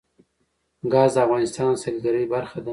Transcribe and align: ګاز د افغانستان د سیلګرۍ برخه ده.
ګاز 0.93 1.11
د 1.15 1.17
افغانستان 1.25 1.69
د 1.75 1.79
سیلګرۍ 1.83 2.25
برخه 2.33 2.59
ده. 2.65 2.69